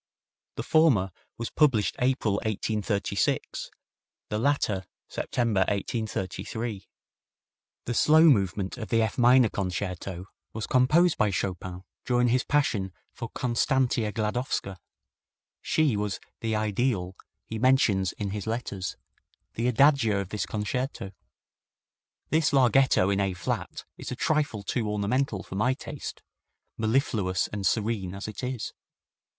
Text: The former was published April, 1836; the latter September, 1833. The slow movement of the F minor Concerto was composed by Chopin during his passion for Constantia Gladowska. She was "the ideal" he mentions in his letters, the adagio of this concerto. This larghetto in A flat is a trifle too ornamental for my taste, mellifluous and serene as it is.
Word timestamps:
The 0.55 0.63
former 0.63 1.11
was 1.37 1.51
published 1.51 1.95
April, 1.99 2.37
1836; 2.37 3.69
the 4.29 4.39
latter 4.39 4.85
September, 5.07 5.59
1833. 5.67 6.87
The 7.85 7.93
slow 7.93 8.23
movement 8.23 8.79
of 8.79 8.89
the 8.89 9.03
F 9.03 9.19
minor 9.19 9.47
Concerto 9.49 10.25
was 10.53 10.65
composed 10.65 11.19
by 11.19 11.29
Chopin 11.29 11.83
during 12.03 12.29
his 12.29 12.43
passion 12.43 12.91
for 13.13 13.29
Constantia 13.29 14.11
Gladowska. 14.11 14.77
She 15.61 15.95
was 15.95 16.19
"the 16.39 16.55
ideal" 16.55 17.15
he 17.45 17.59
mentions 17.59 18.11
in 18.13 18.31
his 18.31 18.47
letters, 18.47 18.97
the 19.53 19.67
adagio 19.67 20.19
of 20.19 20.29
this 20.29 20.47
concerto. 20.47 21.11
This 22.31 22.49
larghetto 22.51 23.11
in 23.11 23.19
A 23.19 23.35
flat 23.35 23.85
is 23.99 24.09
a 24.11 24.15
trifle 24.15 24.63
too 24.63 24.89
ornamental 24.89 25.43
for 25.43 25.53
my 25.53 25.75
taste, 25.75 26.23
mellifluous 26.75 27.47
and 27.49 27.67
serene 27.67 28.15
as 28.15 28.27
it 28.27 28.43
is. 28.43 28.73